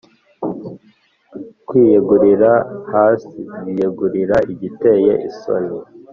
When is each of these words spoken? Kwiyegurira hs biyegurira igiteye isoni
Kwiyegurira 1.67 2.51
hs 2.89 3.19
biyegurira 3.65 4.37
igiteye 4.53 5.13
isoni 5.29 5.75